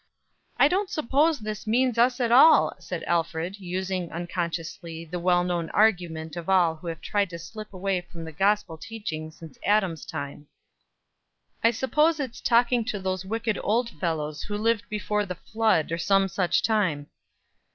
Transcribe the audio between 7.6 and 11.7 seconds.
away from gospel teaching since Adam's time. "I